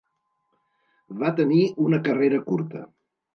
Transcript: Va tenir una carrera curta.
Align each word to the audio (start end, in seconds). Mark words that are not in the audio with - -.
Va 1.19 1.29
tenir 1.41 1.59
una 1.89 2.01
carrera 2.09 2.41
curta. 2.49 2.83